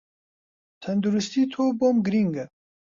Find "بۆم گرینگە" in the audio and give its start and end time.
1.79-2.45